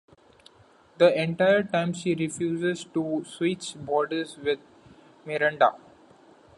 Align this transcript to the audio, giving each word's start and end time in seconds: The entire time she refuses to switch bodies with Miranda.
The 0.97 1.15
entire 1.15 1.61
time 1.61 1.93
she 1.93 2.15
refuses 2.15 2.85
to 2.85 3.23
switch 3.23 3.75
bodies 3.85 4.35
with 4.35 4.57
Miranda. 5.27 5.75